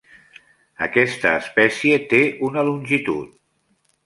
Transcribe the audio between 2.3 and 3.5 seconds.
una longitud.